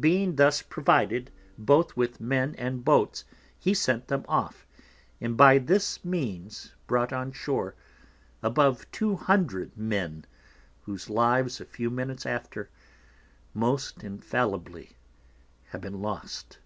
Being 0.00 0.34
thus 0.34 0.62
provided 0.62 1.30
both 1.56 1.96
with 1.96 2.20
Men 2.20 2.56
and 2.58 2.84
Boats 2.84 3.24
he 3.56 3.72
sent 3.72 4.08
them 4.08 4.24
off, 4.26 4.66
and 5.20 5.36
by 5.36 5.58
this 5.58 6.04
means 6.04 6.72
brought 6.88 7.12
on 7.12 7.30
Shore 7.30 7.76
above 8.42 8.90
200 8.90 9.76
Men, 9.78 10.24
whose 10.86 11.08
Lives 11.08 11.60
a 11.60 11.64
few 11.64 11.88
Minutes 11.88 12.26
after, 12.26 12.68
must 13.54 14.02
infallibly 14.02 14.96
ha' 15.72 15.78
been 15.80 16.02
lost. 16.02 16.58